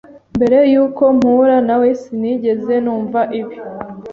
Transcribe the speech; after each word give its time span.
Mbere 0.37 0.57
yuko 0.73 1.03
mpura 1.17 1.57
nawe, 1.67 1.87
sinigeze 2.01 2.73
numva 2.83 3.19
ibi. 3.39 3.55